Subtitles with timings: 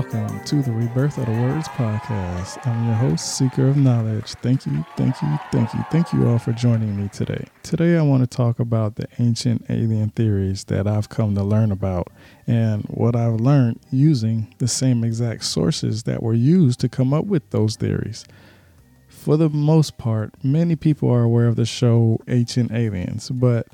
[0.00, 2.66] Welcome to the Rebirth of the Words podcast.
[2.66, 4.32] I'm your host, Seeker of Knowledge.
[4.36, 7.44] Thank you, thank you, thank you, thank you all for joining me today.
[7.62, 11.70] Today, I want to talk about the ancient alien theories that I've come to learn
[11.70, 12.08] about
[12.46, 17.26] and what I've learned using the same exact sources that were used to come up
[17.26, 18.24] with those theories.
[19.06, 23.66] For the most part, many people are aware of the show Ancient Aliens, but,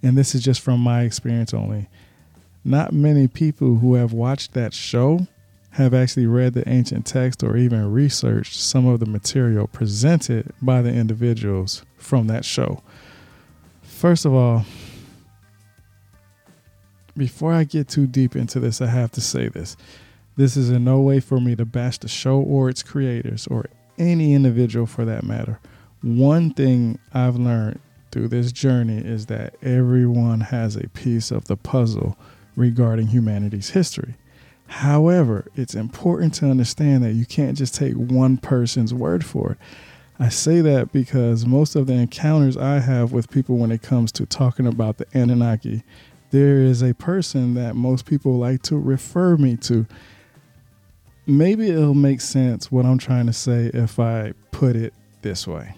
[0.00, 1.88] and this is just from my experience only,
[2.64, 5.26] not many people who have watched that show
[5.72, 10.82] have actually read the ancient text or even researched some of the material presented by
[10.82, 12.82] the individuals from that show.
[13.82, 14.64] First of all,
[17.16, 19.76] before I get too deep into this, I have to say this.
[20.36, 23.66] This is in no way for me to bash the show or its creators or
[23.98, 25.58] any individual for that matter.
[26.02, 27.80] One thing I've learned
[28.10, 32.16] through this journey is that everyone has a piece of the puzzle
[32.56, 34.16] regarding humanity's history.
[34.72, 39.58] However, it's important to understand that you can't just take one person's word for it.
[40.18, 44.10] I say that because most of the encounters I have with people when it comes
[44.12, 45.82] to talking about the Anunnaki,
[46.30, 49.86] there is a person that most people like to refer me to.
[51.26, 55.74] Maybe it'll make sense what I'm trying to say if I put it this way.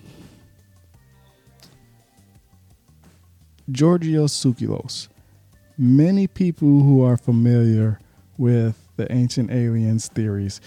[3.72, 5.08] Georgios Tsoukalos.
[5.76, 7.98] Many people who are familiar
[8.38, 10.60] with the ancient aliens theories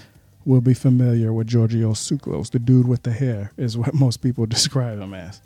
[0.45, 4.45] will be familiar with Georgios Tsoukalos, the dude with the hair, is what most people
[4.47, 5.41] describe him as.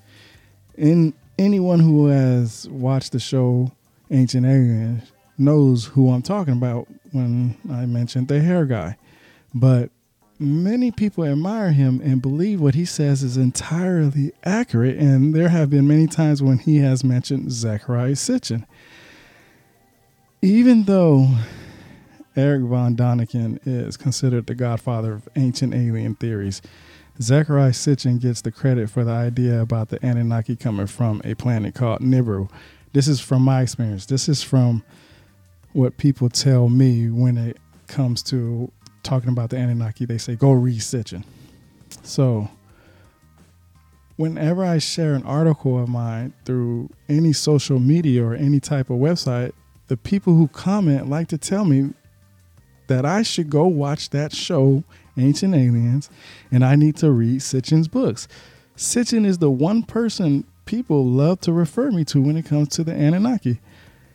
[0.77, 3.71] In anyone who has watched the show
[4.11, 8.97] Ancient Aliens knows who I'm talking about when I mentioned the hair guy.
[9.53, 9.89] But
[10.37, 14.97] many people admire him and believe what he says is entirely accurate.
[14.97, 18.65] And there have been many times when he has mentioned Zecharia Sitchin.
[20.41, 21.37] Even though
[22.35, 26.61] Eric von Daniken is considered the godfather of ancient alien theories.
[27.19, 31.75] Zecharia Sitchin gets the credit for the idea about the Anunnaki coming from a planet
[31.75, 32.49] called Nibiru.
[32.93, 34.05] This is from my experience.
[34.05, 34.83] This is from
[35.73, 38.71] what people tell me when it comes to
[39.03, 40.05] talking about the Anunnaki.
[40.05, 41.23] They say, go read Sitchin.
[42.03, 42.49] So,
[44.15, 48.97] whenever I share an article of mine through any social media or any type of
[48.97, 49.51] website,
[49.87, 51.93] the people who comment like to tell me
[52.87, 54.83] that I should go watch that show,
[55.17, 56.09] Ancient Aliens,
[56.51, 58.27] and I need to read Sitchin's books.
[58.75, 62.83] Sitchin is the one person people love to refer me to when it comes to
[62.83, 63.59] the Anunnaki.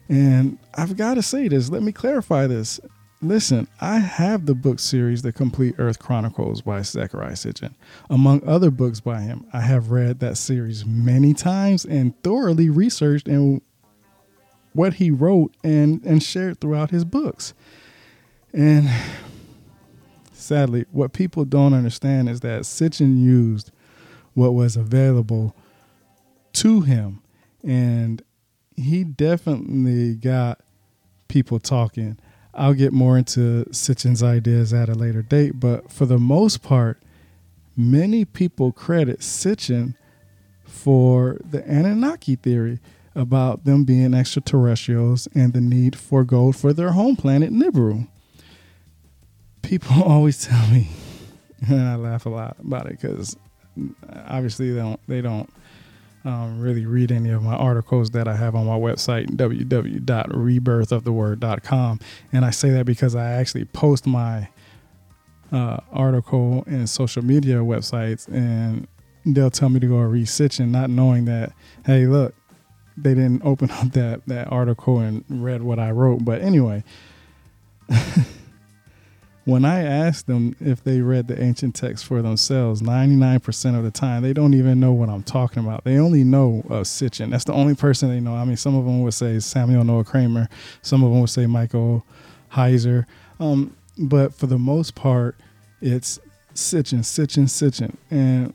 [0.09, 2.81] And I've got to say this, let me clarify this.
[3.23, 7.75] Listen, I have the book series, The Complete Earth Chronicles by Zecharia Sitchin.
[8.11, 13.27] Among other books by him, I have read that series many times and thoroughly researched
[13.27, 13.63] and
[14.75, 17.55] what he wrote and, and shared throughout his books.
[18.57, 18.89] And
[20.33, 23.71] sadly, what people don't understand is that Sitchin used
[24.33, 25.55] what was available
[26.55, 27.21] to him.
[27.63, 28.23] And
[28.75, 30.61] he definitely got
[31.29, 32.19] people talking.
[32.55, 37.03] I'll get more into Sitchin's ideas at a later date, but for the most part,
[37.77, 39.97] many people credit Sitchin
[40.65, 42.79] for the Anunnaki theory
[43.15, 48.09] about them being extraterrestrials and the need for gold for their home planet, Nibiru
[49.67, 50.89] people always tell me,
[51.69, 53.37] and I laugh a lot about it because
[54.27, 55.51] obviously they don't they don't
[56.25, 62.01] um, really read any of my articles that I have on my website www.rebirthoftheword.com,
[62.33, 64.49] and I say that because I actually post my
[65.53, 68.89] uh, article in social media websites, and
[69.25, 71.53] they'll tell me to go read Sitchin, not knowing that
[71.85, 72.35] hey, look,
[72.97, 76.25] they didn't open up that that article and read what I wrote.
[76.25, 76.83] But anyway.
[79.47, 83.93] when I ask them if they read the ancient text for themselves, 99% of the
[83.93, 85.85] time, they don't even know what I'm talking about.
[85.85, 87.31] They only know of Sitchin.
[87.31, 88.35] That's the only person they know.
[88.35, 90.49] I mean, some of them would say Samuel Noah Kramer,
[90.83, 92.05] some of them would say Michael
[92.55, 93.07] Heiser.
[93.39, 95.37] Um, but for the most part,
[95.81, 96.19] it's
[96.53, 97.95] Sitchin, Sitchin, Sitchin.
[98.11, 98.53] And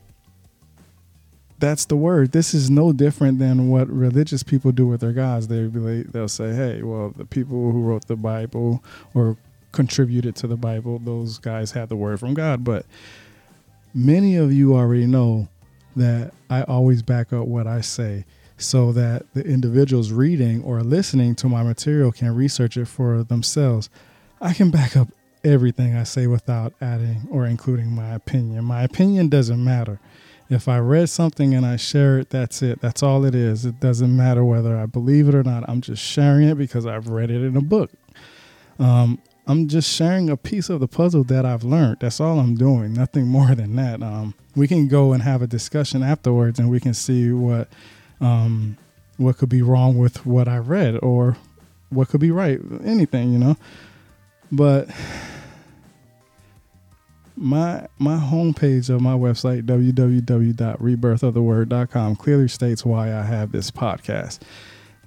[1.58, 2.32] that's the word.
[2.32, 5.48] This is no different than what religious people do with their gods.
[5.48, 8.84] They they'll say, "Hey, well, the people who wrote the Bible
[9.14, 9.38] or
[9.72, 10.98] contributed to the Bible.
[10.98, 12.64] Those guys had the word from God.
[12.64, 12.86] But
[13.94, 15.48] many of you already know
[15.96, 18.24] that I always back up what I say
[18.56, 23.90] so that the individuals reading or listening to my material can research it for themselves.
[24.40, 25.08] I can back up
[25.44, 28.64] everything I say without adding or including my opinion.
[28.64, 29.98] My opinion doesn't matter.
[30.48, 32.80] If I read something and I share it, that's it.
[32.80, 33.64] That's all it is.
[33.64, 35.64] It doesn't matter whether I believe it or not.
[35.68, 37.90] I'm just sharing it because I've read it in a book.
[38.78, 41.98] Um, I'm just sharing a piece of the puzzle that I've learned.
[42.00, 42.92] That's all I'm doing.
[42.92, 44.02] Nothing more than that.
[44.02, 47.68] Um, we can go and have a discussion afterwards, and we can see what
[48.20, 48.76] um,
[49.16, 51.36] what could be wrong with what I read, or
[51.90, 52.60] what could be right.
[52.84, 53.56] Anything, you know.
[54.52, 54.88] But
[57.36, 64.38] my my homepage of my website www.rebirthoftheword.com clearly states why I have this podcast.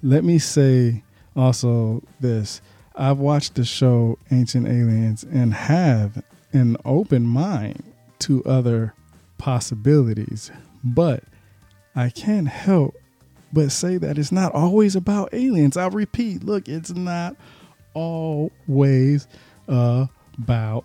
[0.02, 1.04] Let me say
[1.34, 2.60] also this
[2.96, 6.22] I've watched the show Ancient Aliens and have
[6.52, 7.82] an open mind
[8.20, 8.94] to other
[9.38, 10.50] possibilities,
[10.82, 11.22] but
[11.94, 12.96] I can't help
[13.52, 15.76] but say that it's not always about aliens.
[15.76, 17.36] I repeat, look, it's not
[17.94, 19.28] always
[19.68, 20.84] about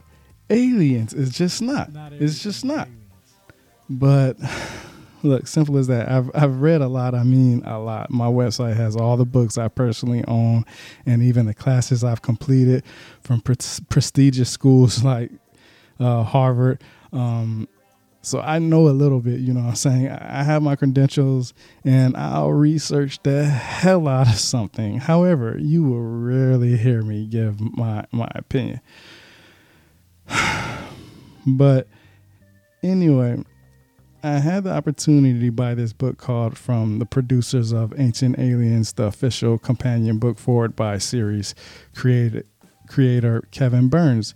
[0.50, 1.14] aliens.
[1.14, 1.92] It's just not.
[1.92, 2.88] not it's just not.
[2.88, 2.98] Aliens.
[3.90, 4.38] But
[5.24, 6.10] look, simple as that.
[6.10, 7.16] I've I've read a lot.
[7.16, 8.10] I mean, a lot.
[8.12, 10.66] My website has all the books I personally own,
[11.06, 12.84] and even the classes I've completed
[13.22, 13.56] from pre-
[13.90, 15.32] prestigious schools like
[16.00, 16.82] uh, Harvard.
[17.14, 17.68] Um,
[18.24, 19.40] so I know a little bit.
[19.40, 21.54] You know, I'm saying I have my credentials,
[21.84, 25.00] and I'll research the hell out of something.
[25.00, 28.82] However, you will rarely hear me give my my opinion.
[31.48, 31.88] but
[32.84, 33.44] anyway,
[34.24, 38.94] I had the opportunity to buy this book called From the Producers of Ancient Aliens,
[38.94, 41.56] the official companion book foreword by series
[41.96, 42.46] created,
[42.88, 44.36] creator Kevin Burns.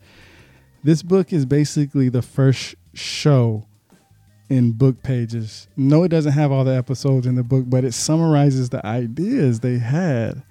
[0.84, 3.68] This book is basically the first show
[4.50, 5.68] in book pages.
[5.78, 9.60] No, it doesn't have all the episodes in the book, but it summarizes the ideas
[9.60, 10.42] they had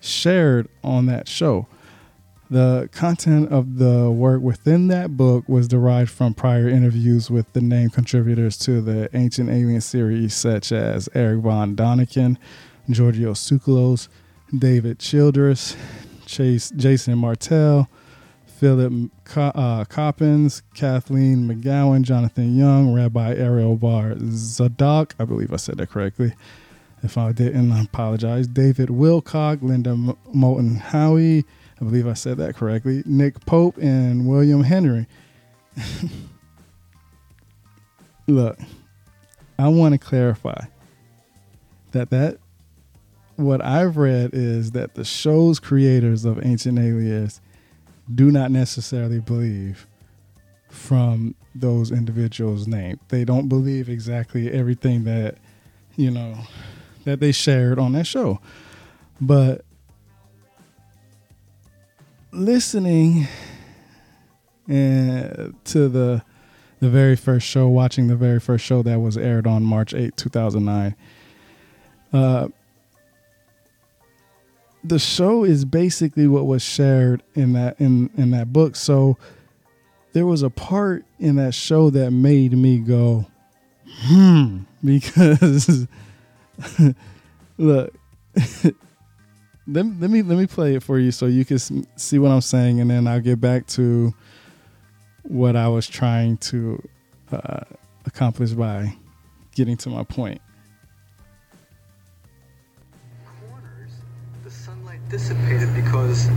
[0.00, 1.66] shared on that show.
[2.48, 7.60] The content of the work within that book was derived from prior interviews with the
[7.60, 12.36] named contributors to the Ancient Alien series, such as Eric Von Daniken,
[12.88, 14.06] Giorgio Tsoukalos,
[14.56, 15.76] David Childress,
[16.24, 17.88] Chase, Jason Martell,
[18.46, 25.78] Philip uh, Coppens, Kathleen McGowan, Jonathan Young, Rabbi Ariel Bar Zadok, I believe I said
[25.78, 26.32] that correctly.
[27.02, 28.46] If I didn't, I apologize.
[28.46, 31.42] David Wilcock, Linda M- Moulton Howe,
[31.80, 33.02] I believe I said that correctly.
[33.04, 35.06] Nick Pope and William Henry.
[38.26, 38.58] Look,
[39.58, 40.64] I want to clarify
[41.92, 42.38] that that
[43.36, 47.40] what I've read is that the show's creators of Ancient Aliens
[48.12, 49.86] do not necessarily believe
[50.70, 52.98] from those individuals' name.
[53.08, 55.36] They don't believe exactly everything that
[55.96, 56.38] you know
[57.04, 58.40] that they shared on that show.
[59.20, 59.65] But
[62.36, 63.26] listening
[64.68, 66.22] and to the
[66.80, 70.14] the very first show, watching the very first show that was aired on March 8,
[70.16, 70.94] 2009.
[72.12, 72.48] Uh,
[74.84, 78.76] the show is basically what was shared in that in in that book.
[78.76, 79.16] So
[80.12, 83.26] there was a part in that show that made me go,
[84.04, 85.86] hmm, because
[87.58, 87.94] look,
[89.68, 91.58] let, let me let me play it for you so you can
[91.96, 94.14] see what I'm saying, and then I'll get back to
[95.22, 96.88] what I was trying to
[97.32, 97.64] uh,
[98.04, 98.94] accomplish by
[99.54, 100.40] getting to my point.
[103.24, 103.90] Corners,
[104.44, 106.28] the sunlight dissipated because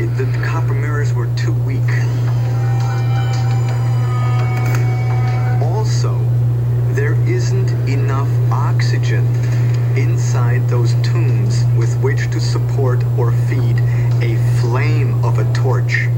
[0.00, 1.80] it, the copper mirrors were too weak.
[5.62, 6.18] Also,
[6.94, 9.24] there isn't enough oxygen
[9.96, 13.78] inside those tombs with which to support or feed
[14.22, 16.08] a flame of a torch.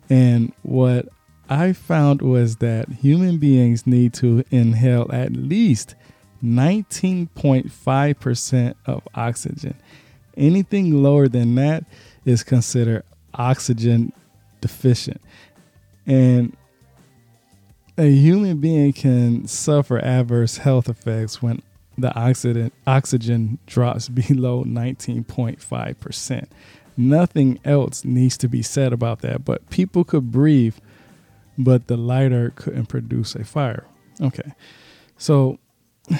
[0.09, 1.09] And what
[1.49, 5.95] I found was that human beings need to inhale at least
[6.43, 9.75] 19.5% of oxygen.
[10.35, 11.83] Anything lower than that
[12.25, 14.11] is considered oxygen
[14.61, 15.19] deficient.
[16.05, 16.55] And
[17.97, 21.63] a human being can suffer adverse health effects when
[21.97, 26.47] the oxygen oxygen drops below 19.5%.
[26.97, 30.75] Nothing else needs to be said about that, but people could breathe,
[31.55, 33.85] but the lighter couldn't produce a fire.
[34.19, 34.53] Okay.
[35.17, 35.59] So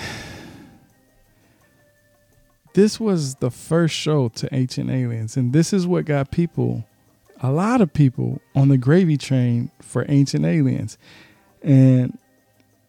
[2.76, 6.86] this was the first show to Ancient Aliens, and this is what got people,
[7.42, 11.00] a lot of people, on the gravy train for Ancient Aliens.
[11.64, 12.20] And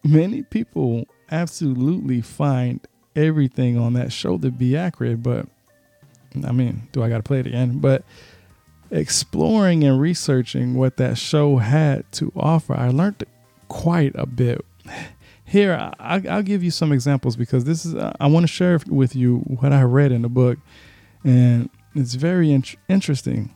[0.03, 5.47] many people absolutely find everything on that show to be accurate, but
[6.45, 7.79] I mean, do I got to play it again?
[7.79, 8.03] But
[8.91, 13.23] exploring and researching what that show had to offer, I learned
[13.67, 14.63] quite a bit.
[15.45, 19.15] Here, I, will give you some examples because this is, I want to share with
[19.15, 20.59] you what I read in the book,
[21.23, 23.53] and it's very in- interesting.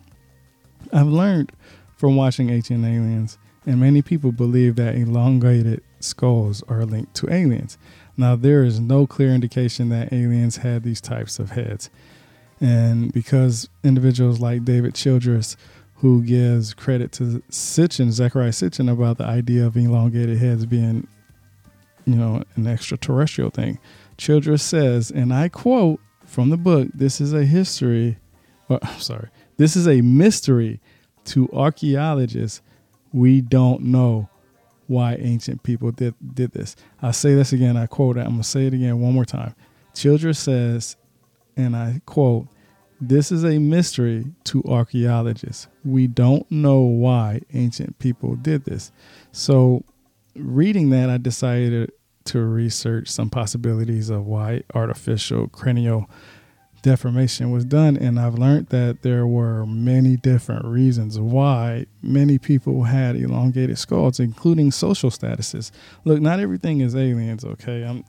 [0.92, 1.52] I've learned
[1.96, 7.78] from watching Ancient Aliens, and many people believe that elongated skulls are linked to aliens.
[8.18, 11.90] Now, there is no clear indication that aliens had these types of heads.
[12.64, 15.58] And because individuals like David Childress,
[15.96, 21.08] who gives credit to Sitchin, Zecharia Sitchin, about the idea of elongated heads being
[22.06, 23.80] you know, an extraterrestrial thing.
[24.18, 28.18] Childress says, and I quote from the book, this is a history,
[28.70, 30.80] or, I'm sorry, this is a mystery
[31.26, 32.62] to archaeologists.
[33.12, 34.30] We don't know
[34.88, 36.76] why ancient people did, did this.
[37.02, 37.78] I'll say this again.
[37.78, 38.22] I quote it.
[38.22, 39.56] I'm going to say it again one more time.
[39.94, 40.98] Childress says,
[41.56, 42.48] and I quote,
[43.08, 45.68] this is a mystery to archaeologists.
[45.84, 48.92] We don't know why ancient people did this.
[49.32, 49.84] So
[50.36, 51.92] reading that, I decided
[52.26, 56.10] to research some possibilities of why artificial cranial
[56.82, 57.98] deformation was done.
[57.98, 64.20] And I've learned that there were many different reasons why many people had elongated skulls,
[64.20, 65.72] including social statuses.
[66.06, 67.84] Look, not everything is aliens, okay?
[67.84, 68.06] I'm,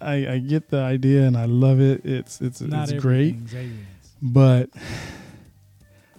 [0.00, 2.04] I, I get the idea and I love it.
[2.04, 3.34] It's it's not it's great.
[3.52, 3.97] Aliens.
[4.20, 4.70] But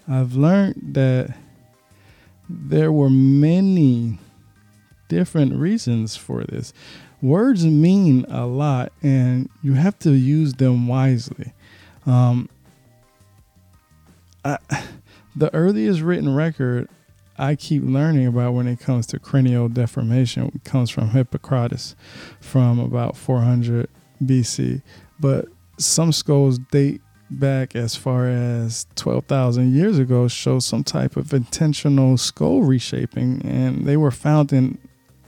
[0.07, 1.35] I've learned that
[2.49, 4.19] there were many
[5.07, 6.73] different reasons for this.
[7.21, 11.53] Words mean a lot, and you have to use them wisely.
[12.05, 12.49] Um,
[14.45, 14.57] I,
[15.35, 16.89] the earliest written record
[17.37, 21.95] I keep learning about when it comes to cranial deformation comes from Hippocrates
[22.41, 23.89] from about 400
[24.23, 24.81] BC,
[25.19, 25.45] but
[25.77, 32.17] some skulls date back as far as 12,000 years ago show some type of intentional
[32.17, 34.77] skull reshaping, and they were found in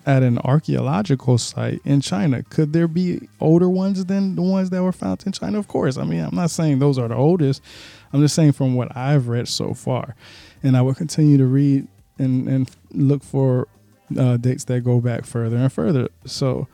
[0.05, 2.43] at an archaeological site in China.
[2.43, 5.59] Could there be older ones than the ones that were found in China?
[5.59, 5.97] Of course.
[5.97, 7.61] I mean, I'm not saying those are the oldest.
[8.11, 10.15] I'm just saying from what I've read so far.
[10.63, 13.67] And I will continue to read and, and look for
[14.17, 16.09] uh, dates that go back further and further.
[16.25, 16.67] So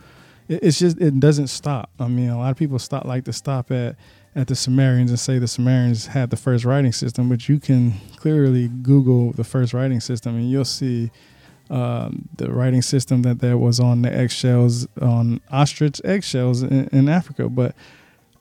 [0.48, 1.90] it's just, it doesn't stop.
[2.00, 3.96] I mean, a lot of people stop like to stop at,
[4.36, 7.94] at the Sumerians and say the Sumerians had the first writing system, but you can
[8.18, 11.12] clearly Google the first writing system and you'll see
[11.70, 17.10] um, the writing system that there was on the eggshells on ostrich eggshells in, in,
[17.10, 17.50] Africa.
[17.50, 17.76] But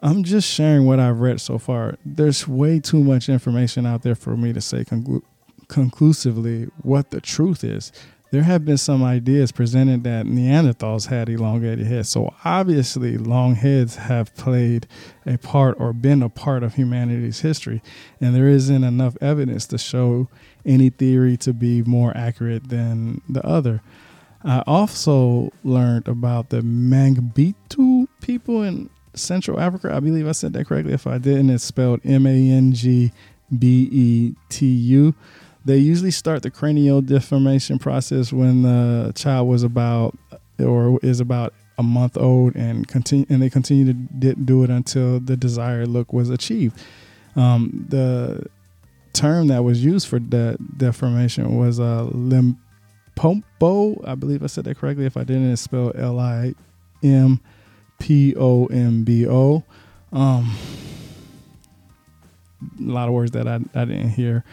[0.00, 1.96] I'm just sharing what I've read so far.
[2.04, 5.22] There's way too much information out there for me to say conclu-
[5.68, 7.90] conclusively what the truth is
[8.30, 12.08] there have been some ideas presented that Neanderthals had elongated heads.
[12.08, 14.86] So obviously, long heads have played
[15.24, 17.82] a part or been a part of humanity's history.
[18.20, 20.28] And there isn't enough evidence to show
[20.64, 23.80] any theory to be more accurate than the other.
[24.42, 29.94] I also learned about the Mangbetu people in Central Africa.
[29.94, 30.92] I believe I said that correctly.
[30.92, 33.12] If I didn't, it's spelled M A N G
[33.56, 35.14] B E T U.
[35.66, 40.16] They usually start the cranial deformation process when the child was about
[40.60, 45.18] or is about a month old and continue and they continue to do it until
[45.18, 46.80] the desired look was achieved.
[47.34, 48.46] Um, the
[49.12, 54.06] term that was used for that deformation was a uh, limpombo.
[54.06, 55.04] I believe I said that correctly.
[55.04, 56.54] If I didn't, it's spelled L I
[57.02, 57.40] M
[57.98, 59.64] P O M B O.
[60.12, 60.56] Um,
[62.78, 64.44] a lot of words that I, I didn't hear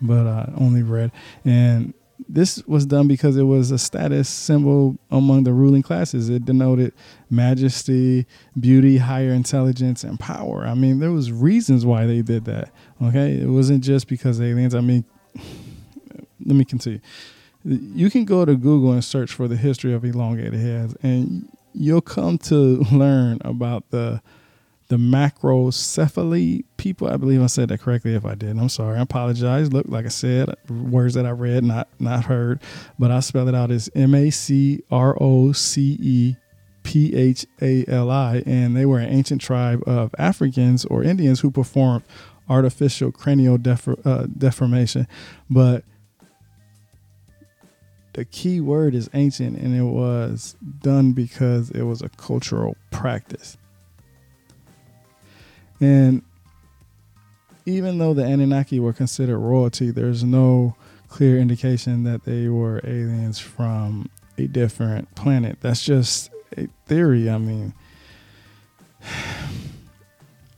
[0.00, 0.26] but
[0.56, 1.12] only read.
[1.44, 1.94] And
[2.28, 6.28] this was done because it was a status symbol among the ruling classes.
[6.28, 6.92] It denoted
[7.30, 8.26] majesty,
[8.58, 10.66] beauty, higher intelligence, and power.
[10.66, 12.72] I mean, there was reasons why they did that.
[13.02, 14.74] Okay, it wasn't just because aliens.
[14.74, 15.04] I mean,
[16.44, 17.00] let me continue.
[17.64, 22.00] You can go to Google and search for the history of elongated heads, and you'll
[22.00, 22.54] come to
[22.92, 24.22] learn about the
[24.88, 27.08] the macrocephali people.
[27.08, 28.14] I believe I said that correctly.
[28.14, 28.98] If I did, I'm sorry.
[28.98, 29.72] I apologize.
[29.72, 32.60] Look, like I said, words that I read, not not heard,
[32.98, 36.36] but I spell it out as M A C R O C E
[36.82, 41.40] P H A L I, and they were an ancient tribe of Africans or Indians
[41.40, 42.04] who performed
[42.48, 43.58] artificial cranial
[44.04, 45.08] uh, deformation.
[45.50, 45.84] But
[48.12, 53.58] the key word is ancient, and it was done because it was a cultural practice.
[55.80, 56.22] And
[57.66, 60.76] even though the Anunnaki were considered royalty, there's no
[61.08, 65.58] clear indication that they were aliens from a different planet.
[65.60, 67.28] That's just a theory.
[67.28, 67.74] I mean,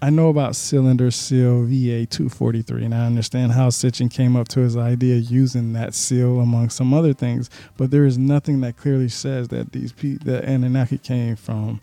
[0.00, 4.60] I know about cylinder seal VA 243, and I understand how Sitchin came up to
[4.60, 9.08] his idea using that seal among some other things, but there is nothing that clearly
[9.08, 11.80] says that these pe- the Anunnaki came from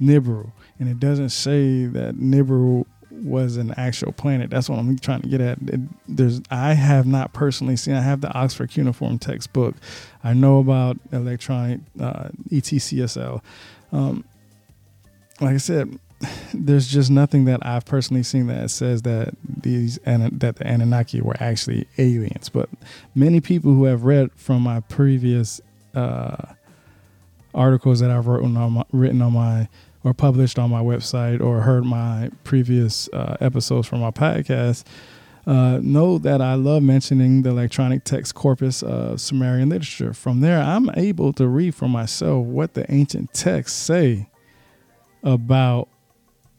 [0.00, 4.50] Nibiru and it doesn't say that Nibiru was an actual planet.
[4.50, 5.58] That's what I'm trying to get at.
[5.66, 7.94] It, there's I have not personally seen.
[7.94, 9.76] I have the Oxford Cuneiform textbook.
[10.24, 13.42] I know about electronic uh, ETCSL.
[13.92, 14.24] Um,
[15.40, 15.98] like I said,
[16.54, 21.36] there's just nothing that I've personally seen that says that these that the Anunnaki were
[21.40, 22.48] actually aliens.
[22.48, 22.70] But
[23.14, 25.60] many people who have read from my previous
[25.94, 26.54] uh,
[27.54, 29.68] articles that I've written on my, written on my
[30.04, 34.84] or published on my website or heard my previous uh, episodes from my podcast,
[35.46, 40.12] uh, know that I love mentioning the electronic text corpus of Sumerian literature.
[40.12, 44.28] From there, I'm able to read for myself what the ancient texts say
[45.22, 45.88] about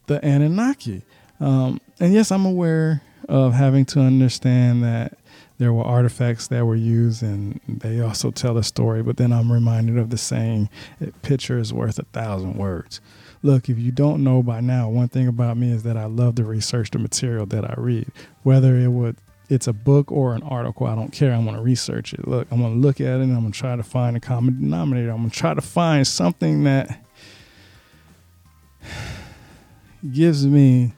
[0.07, 1.03] the Anunnaki.
[1.39, 5.17] Um, and yes, I'm aware of having to understand that
[5.57, 9.51] there were artifacts that were used and they also tell a story, but then I'm
[9.51, 12.99] reminded of the saying, a picture is worth a thousand words
[13.43, 16.35] look, if you don't know by now, one thing about me is that I love
[16.35, 18.11] to research the material that I read,
[18.43, 19.17] whether it would
[19.49, 20.87] it's a book or an article.
[20.87, 21.33] I don't care.
[21.33, 22.25] I'm going to research it.
[22.25, 24.21] Look, I'm going to look at it and I'm going to try to find a
[24.21, 25.11] common denominator.
[25.11, 27.03] I'm going to try to find something that
[30.11, 30.93] gives me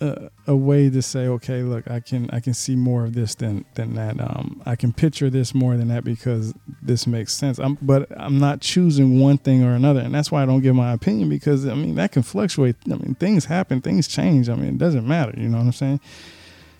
[0.00, 3.64] a, way to say, okay, look, I can I can see more of this than
[3.74, 4.20] than that.
[4.20, 7.58] Um, I can picture this more than that because this makes sense.
[7.58, 10.74] I'm, but I'm not choosing one thing or another, and that's why I don't give
[10.74, 12.76] my opinion because I mean that can fluctuate.
[12.86, 14.48] I mean things happen, things change.
[14.48, 15.34] I mean it doesn't matter.
[15.36, 16.00] You know what I'm saying?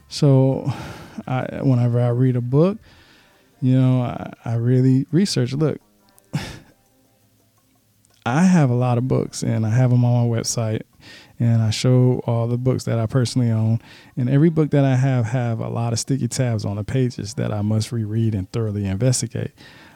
[0.09, 0.73] So,
[1.27, 2.79] I whenever I read a book,
[3.61, 5.53] you know, I, I really research.
[5.53, 5.81] Look.
[8.27, 10.83] I have a lot of books and I have them on my website
[11.39, 13.81] and I show all the books that I personally own.
[14.17, 17.35] And every book that I have have a lot of sticky tabs on the pages
[17.35, 19.53] that I must reread and thoroughly investigate.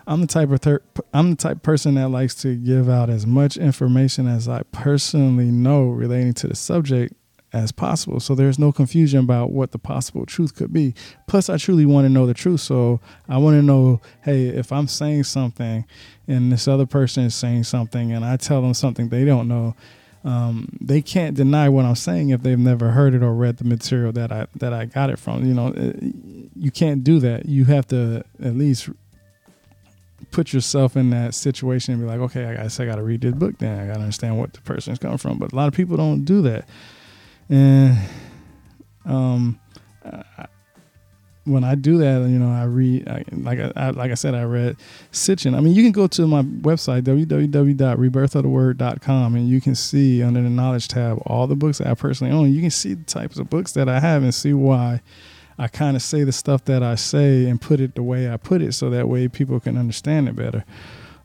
[0.07, 0.81] I'm the type of
[1.13, 5.51] I'm the type person that likes to give out as much information as I personally
[5.51, 7.15] know relating to the subject
[7.53, 8.19] as possible.
[8.19, 10.95] So there's no confusion about what the possible truth could be.
[11.27, 12.61] Plus, I truly want to know the truth.
[12.61, 15.85] So I want to know, hey, if I'm saying something
[16.27, 19.77] and this other person is saying something and I tell them something they don't know,
[20.25, 23.65] um, they can't deny what I'm saying if they've never heard it or read the
[23.65, 25.45] material that I that I got it from.
[25.45, 25.93] You know, uh,
[26.55, 27.47] you can't do that.
[27.47, 28.89] You have to at least
[30.31, 33.21] put yourself in that situation and be like, okay, I guess I got to read
[33.21, 33.59] this book.
[33.59, 35.39] Then I got to understand what the person's coming from.
[35.39, 36.69] But a lot of people don't do that,
[37.49, 37.99] and
[39.05, 39.59] um,
[41.45, 44.45] when I do that, you know, I read I, like I, like I said, I
[44.45, 44.77] read
[45.11, 45.55] Sitchin.
[45.57, 50.51] I mean, you can go to my website www.rebirthoftheword.com and you can see under the
[50.51, 52.53] knowledge tab all the books that I personally own.
[52.53, 55.01] You can see the types of books that I have and see why
[55.59, 58.37] I kind of say the stuff that I say and put it the way I
[58.37, 60.65] put it, so that way people can understand it better.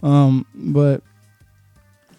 [0.04, 1.02] Um, but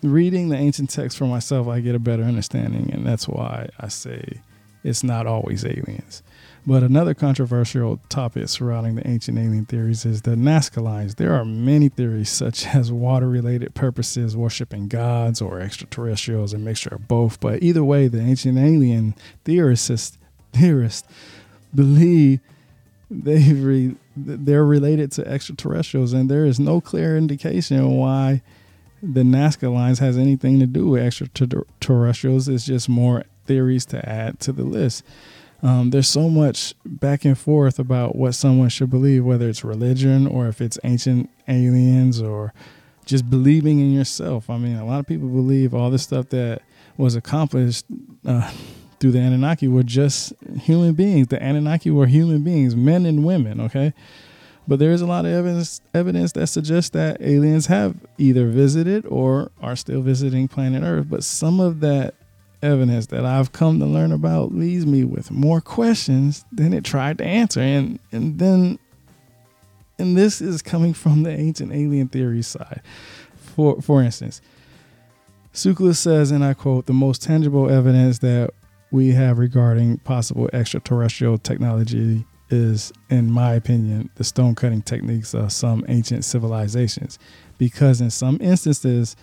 [0.03, 3.89] reading the ancient text for myself, I get a better understanding, and that's why I
[3.89, 4.41] say
[4.85, 6.23] it's not always aliens.
[6.69, 11.15] But another controversial topic surrounding the ancient alien theories is the Nazca lines.
[11.15, 16.95] There are many theories, such as water related purposes, worshiping gods, or extraterrestrials, a mixture
[16.95, 17.41] of both.
[17.41, 19.15] But either way, the ancient alien
[19.47, 20.19] theorists,
[20.53, 21.09] theorists
[21.75, 22.41] believe
[23.11, 28.43] they re, they're related to extraterrestrials, and there is no clear indication why
[29.03, 32.47] the Nazca lines has anything to do with extraterrestrials.
[32.47, 35.03] It's just more theories to add to the list.
[35.63, 40.27] Um, there's so much back and forth about what someone should believe, whether it's religion
[40.27, 42.53] or if it's ancient aliens or
[43.05, 44.49] just believing in yourself.
[44.49, 46.63] I mean, a lot of people believe all the stuff that
[46.97, 47.87] was accomplished
[48.25, 48.53] uh,
[49.01, 51.29] through the Anunnaki were just human beings.
[51.29, 53.95] The Anunnaki were human beings, men and women, okay?
[54.69, 59.07] But there is a lot of evidence evidence that suggests that aliens have either visited
[59.07, 61.07] or are still visiting planet Earth.
[61.09, 62.15] But some of that
[62.63, 67.19] evidence that I've come to learn about leaves me with more questions than it tried
[67.19, 67.61] to answer.
[67.61, 68.79] And and then
[69.99, 72.83] and this is coming from the ancient alien theory side.
[73.37, 74.41] For for instance,
[75.53, 78.51] Tsoukalos says, and I quote, the most tangible evidence that
[78.91, 85.53] we have regarding possible extraterrestrial technology is, in my opinion, the stone cutting techniques of
[85.53, 87.19] some ancient civilizations.
[87.59, 89.17] Because in some instances,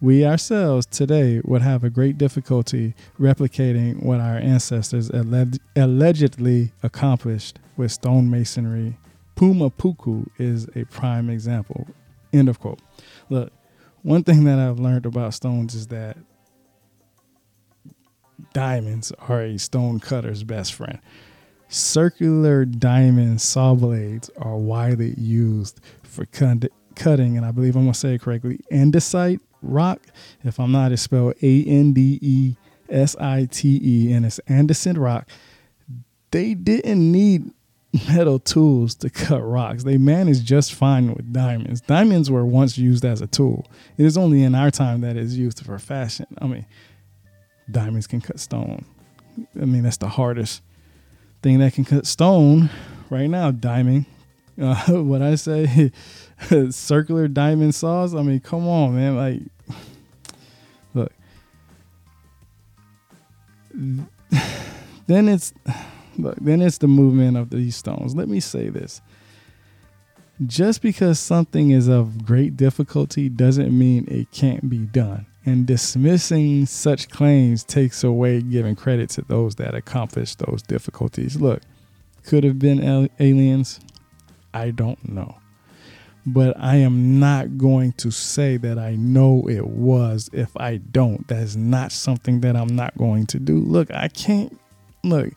[0.00, 7.90] we ourselves today would have a great difficulty replicating what our ancestors allegedly accomplished with
[7.90, 8.96] stonemasonry.
[9.34, 11.86] Puma Puku is a prime example.
[12.32, 12.80] End of quote.
[13.28, 13.52] Look,
[14.02, 16.16] one thing that I've learned about stones is that
[18.54, 20.98] diamonds are a stone cutter's best friend.
[21.68, 27.98] Circular diamond saw blades are widely used for cutting, and I believe I'm going to
[27.98, 30.00] say it correctly, andesite rock.
[30.44, 32.56] If I'm not, it's spelled A N D E
[32.88, 35.28] S I T E, and it's Anderson rock.
[36.30, 37.50] They didn't need
[38.08, 39.82] metal tools to cut rocks.
[39.84, 41.80] They managed just fine with diamonds.
[41.80, 43.66] Diamonds were once used as a tool.
[43.98, 46.26] It is only in our time that it's used for fashion.
[46.38, 46.66] I mean,
[47.70, 48.84] diamonds can cut stone.
[49.60, 50.62] I mean, that's the hardest
[51.42, 52.70] thing that can cut stone
[53.08, 53.50] right now.
[53.50, 54.06] Diamond.
[54.60, 55.90] Uh, what I say,
[56.70, 58.14] circular diamond saws.
[58.14, 59.16] I mean, come on, man.
[59.16, 59.76] Like,
[60.94, 61.12] look.
[65.10, 65.52] Then it's
[66.18, 68.14] look, then it's the movement of these stones.
[68.14, 69.02] Let me say this.
[70.46, 75.26] Just because something is of great difficulty doesn't mean it can't be done.
[75.44, 81.40] And dismissing such claims takes away giving credit to those that accomplished those difficulties.
[81.40, 81.62] Look,
[82.24, 83.80] could have been aliens.
[84.52, 85.36] I don't know.
[86.26, 91.26] But I am not going to say that I know it was if I don't.
[91.28, 93.58] That's not something that I'm not going to do.
[93.58, 94.58] Look, I can't.
[95.02, 95.30] Look,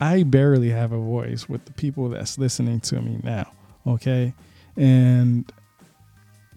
[0.00, 3.52] I barely have a voice with the people that's listening to me now.
[3.86, 4.32] Okay.
[4.76, 5.50] And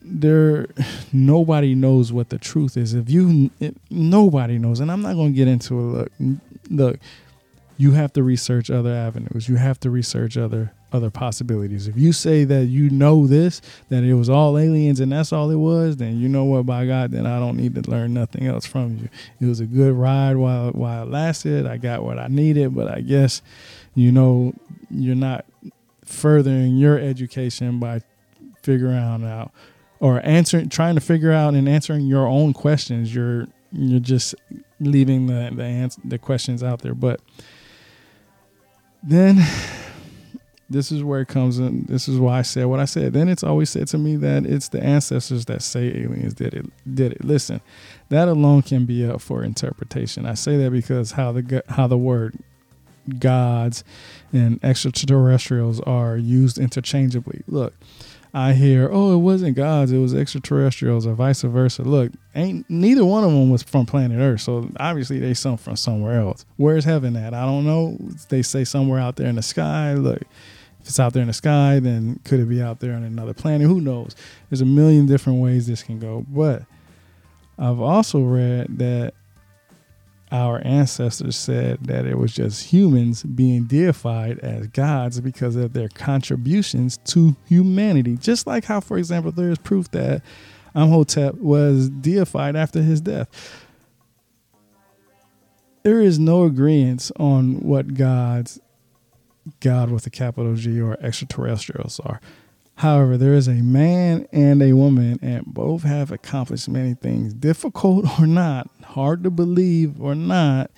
[0.01, 0.67] there
[1.13, 5.31] nobody knows what the truth is if you if, nobody knows and i'm not going
[5.31, 6.99] to get into it look look
[7.77, 11.87] you have to research other avenues you have to research other other possibilities.
[11.87, 15.49] If you say that you know this that it was all aliens and that's all
[15.49, 18.47] it was then you know what by god then i don't need to learn nothing
[18.47, 19.09] else from you.
[19.39, 21.65] It was a good ride while while it lasted.
[21.65, 23.41] I got what i needed but i guess
[23.93, 24.53] you know
[24.89, 25.45] you're not
[26.03, 28.01] furthering your education by
[28.61, 29.51] figuring out
[29.99, 33.13] or answering trying to figure out and answering your own questions.
[33.13, 34.35] You're you're just
[34.79, 36.95] leaving the the answer, the questions out there.
[36.95, 37.21] But
[39.03, 39.37] then
[40.69, 43.27] this is where it comes in this is why I said what I said then
[43.27, 47.13] it's always said to me that it's the ancestors that say aliens did it did
[47.13, 47.61] it listen
[48.09, 51.97] that alone can be up for interpretation I say that because how the how the
[51.97, 52.37] word
[53.17, 53.83] gods
[54.31, 57.73] and extraterrestrials are used interchangeably look
[58.33, 61.81] I hear, oh, it wasn't gods, it was extraterrestrials, or vice versa.
[61.81, 65.75] Look, ain't neither one of them was from planet Earth, so obviously they some from
[65.75, 66.45] somewhere else.
[66.57, 67.33] Where's heaven at?
[67.33, 67.97] I don't know.
[68.29, 69.95] They say somewhere out there in the sky.
[69.95, 70.21] Look,
[70.81, 73.33] if it's out there in the sky, then could it be out there on another
[73.33, 73.67] planet?
[73.67, 74.15] Who knows?
[74.49, 76.25] There's a million different ways this can go.
[76.27, 76.63] But
[77.57, 79.13] I've also read that
[80.31, 85.89] our ancestors said that it was just humans being deified as gods because of their
[85.89, 88.15] contributions to humanity.
[88.15, 90.21] Just like how, for example, there is proof that
[90.75, 93.27] Imhotep was deified after his death.
[95.83, 98.59] There is no agreement on what gods,
[99.59, 102.19] God with a capital G or extraterrestrials are.
[102.75, 108.19] However, there is a man and a woman, and both have accomplished many things, difficult
[108.19, 110.71] or not, hard to believe or not.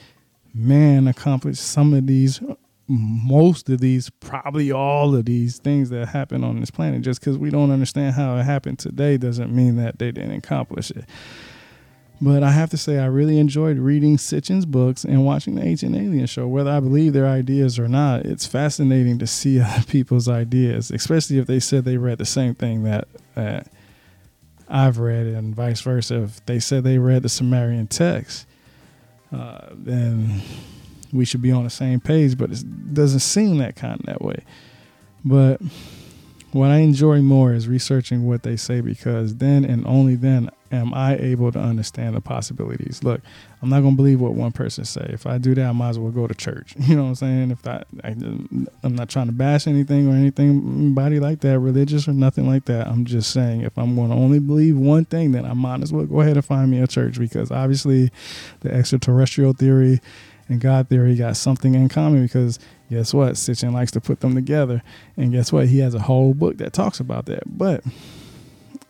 [0.53, 2.41] Man accomplished some of these,
[2.87, 7.03] most of these, probably all of these things that happen on this planet.
[7.03, 10.89] Just because we don't understand how it happened today doesn't mean that they didn't accomplish
[10.89, 11.05] it.
[12.23, 15.95] But I have to say, I really enjoyed reading Sitchin's books and watching the Ancient
[15.95, 16.47] Alien show.
[16.47, 21.39] Whether I believe their ideas or not, it's fascinating to see other people's ideas, especially
[21.39, 23.61] if they said they read the same thing that uh,
[24.69, 26.23] I've read, and vice versa.
[26.23, 28.45] If they said they read the Sumerian text,
[29.33, 30.41] uh, then
[31.11, 34.21] we should be on the same page, but it doesn't seem that kind of that
[34.21, 34.43] way.
[35.25, 35.59] But
[36.51, 40.93] what I enjoy more is researching what they say because then and only then am
[40.93, 43.03] I able to understand the possibilities.
[43.03, 43.21] Look,
[43.61, 45.05] I'm not gonna believe what one person say.
[45.09, 46.75] If I do that, I might as well go to church.
[46.91, 47.51] You know what I'm saying?
[47.51, 52.07] If I, I am not trying to bash anything or anything, body like that, religious
[52.07, 52.87] or nothing like that.
[52.87, 56.05] I'm just saying if I'm gonna only believe one thing, then I might as well
[56.05, 58.11] go ahead and find me a church because obviously,
[58.61, 60.01] the extraterrestrial theory
[60.49, 63.33] and God theory got something in common because guess what?
[63.33, 64.83] Sitchin likes to put them together.
[65.15, 65.67] And guess what?
[65.67, 67.43] He has a whole book that talks about that.
[67.45, 67.83] But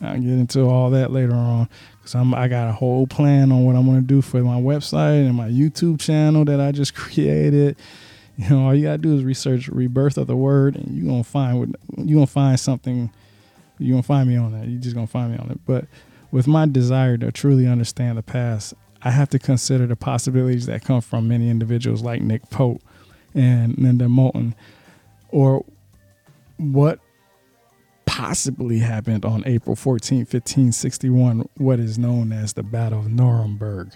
[0.02, 3.66] I'll get into all that later on because I'm I got a whole plan on
[3.66, 7.78] what I'm gonna do for my website and my YouTube channel that I just created.
[8.38, 11.24] You know, all you gotta do is research rebirth of the word, and you're gonna
[11.24, 13.12] find what you're gonna find something.
[13.78, 14.68] You're gonna find me on that.
[14.68, 15.60] You're just gonna find me on it.
[15.66, 15.86] But
[16.32, 20.84] with my desire to truly understand the past, I have to consider the possibilities that
[20.84, 22.82] come from many individuals like Nick Pope
[23.36, 24.56] and Linda Moulton,
[25.30, 25.66] or
[26.58, 27.00] what
[28.12, 33.94] possibly happened on April 14, 1561, what is known as the Battle of Nuremberg.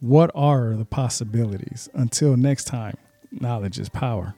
[0.00, 1.88] What are the possibilities?
[1.94, 2.98] Until next time,
[3.32, 4.34] knowledge is power.